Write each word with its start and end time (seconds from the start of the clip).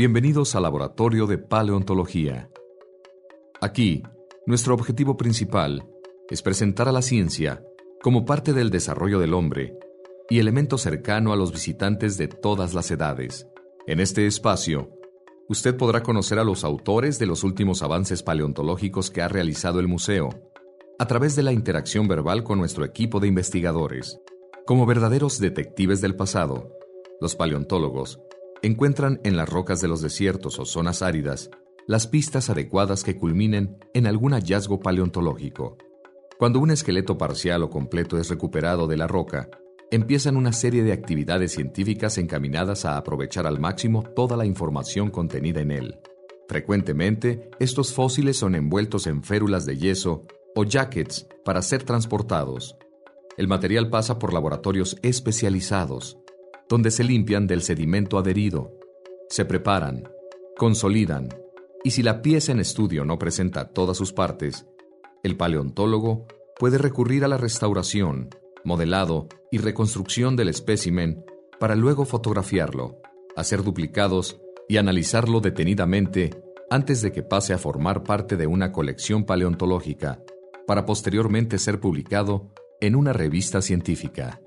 Bienvenidos 0.00 0.54
al 0.54 0.62
Laboratorio 0.62 1.26
de 1.26 1.36
Paleontología. 1.36 2.48
Aquí, 3.60 4.02
nuestro 4.46 4.72
objetivo 4.72 5.18
principal 5.18 5.86
es 6.30 6.40
presentar 6.40 6.88
a 6.88 6.92
la 6.92 7.02
ciencia 7.02 7.62
como 8.02 8.24
parte 8.24 8.54
del 8.54 8.70
desarrollo 8.70 9.18
del 9.18 9.34
hombre 9.34 9.76
y 10.30 10.38
elemento 10.38 10.78
cercano 10.78 11.34
a 11.34 11.36
los 11.36 11.52
visitantes 11.52 12.16
de 12.16 12.28
todas 12.28 12.72
las 12.72 12.90
edades. 12.90 13.46
En 13.86 14.00
este 14.00 14.26
espacio, 14.26 14.88
usted 15.50 15.76
podrá 15.76 16.02
conocer 16.02 16.38
a 16.38 16.44
los 16.44 16.64
autores 16.64 17.18
de 17.18 17.26
los 17.26 17.44
últimos 17.44 17.82
avances 17.82 18.22
paleontológicos 18.22 19.10
que 19.10 19.20
ha 19.20 19.28
realizado 19.28 19.80
el 19.80 19.86
museo, 19.86 20.30
a 20.98 21.06
través 21.06 21.36
de 21.36 21.42
la 21.42 21.52
interacción 21.52 22.08
verbal 22.08 22.42
con 22.42 22.58
nuestro 22.58 22.86
equipo 22.86 23.20
de 23.20 23.28
investigadores. 23.28 24.18
Como 24.64 24.86
verdaderos 24.86 25.38
detectives 25.38 26.00
del 26.00 26.16
pasado, 26.16 26.74
los 27.20 27.36
paleontólogos 27.36 28.18
encuentran 28.62 29.20
en 29.24 29.36
las 29.36 29.48
rocas 29.48 29.80
de 29.80 29.88
los 29.88 30.00
desiertos 30.00 30.58
o 30.58 30.64
zonas 30.64 31.02
áridas 31.02 31.50
las 31.86 32.06
pistas 32.06 32.50
adecuadas 32.50 33.02
que 33.02 33.16
culminen 33.16 33.76
en 33.94 34.06
algún 34.06 34.32
hallazgo 34.32 34.78
paleontológico. 34.78 35.76
Cuando 36.38 36.60
un 36.60 36.70
esqueleto 36.70 37.18
parcial 37.18 37.64
o 37.64 37.68
completo 37.68 38.16
es 38.16 38.30
recuperado 38.30 38.86
de 38.86 38.96
la 38.96 39.08
roca, 39.08 39.50
empiezan 39.90 40.36
una 40.36 40.52
serie 40.52 40.84
de 40.84 40.92
actividades 40.92 41.52
científicas 41.52 42.16
encaminadas 42.18 42.84
a 42.84 42.96
aprovechar 42.96 43.44
al 43.44 43.58
máximo 43.58 44.04
toda 44.14 44.36
la 44.36 44.46
información 44.46 45.10
contenida 45.10 45.60
en 45.62 45.72
él. 45.72 45.98
Frecuentemente, 46.48 47.50
estos 47.58 47.92
fósiles 47.92 48.36
son 48.36 48.54
envueltos 48.54 49.08
en 49.08 49.24
férulas 49.24 49.66
de 49.66 49.76
yeso 49.76 50.26
o 50.54 50.64
jackets 50.64 51.26
para 51.44 51.60
ser 51.60 51.82
transportados. 51.82 52.76
El 53.36 53.48
material 53.48 53.90
pasa 53.90 54.18
por 54.20 54.32
laboratorios 54.32 54.96
especializados, 55.02 56.18
donde 56.70 56.92
se 56.92 57.02
limpian 57.02 57.48
del 57.48 57.62
sedimento 57.62 58.16
adherido, 58.16 58.78
se 59.28 59.44
preparan, 59.44 60.04
consolidan, 60.56 61.28
y 61.82 61.90
si 61.90 62.04
la 62.04 62.22
pieza 62.22 62.52
en 62.52 62.60
estudio 62.60 63.04
no 63.04 63.18
presenta 63.18 63.72
todas 63.72 63.96
sus 63.96 64.12
partes, 64.12 64.66
el 65.24 65.36
paleontólogo 65.36 66.28
puede 66.58 66.78
recurrir 66.78 67.24
a 67.24 67.28
la 67.28 67.38
restauración, 67.38 68.28
modelado 68.64 69.26
y 69.50 69.58
reconstrucción 69.58 70.36
del 70.36 70.48
espécimen 70.48 71.24
para 71.58 71.74
luego 71.74 72.04
fotografiarlo, 72.04 73.00
hacer 73.34 73.64
duplicados 73.64 74.40
y 74.68 74.76
analizarlo 74.76 75.40
detenidamente 75.40 76.30
antes 76.70 77.02
de 77.02 77.10
que 77.10 77.24
pase 77.24 77.52
a 77.52 77.58
formar 77.58 78.04
parte 78.04 78.36
de 78.36 78.46
una 78.46 78.70
colección 78.70 79.24
paleontológica, 79.24 80.22
para 80.68 80.86
posteriormente 80.86 81.58
ser 81.58 81.80
publicado 81.80 82.52
en 82.80 82.94
una 82.94 83.12
revista 83.12 83.60
científica. 83.60 84.40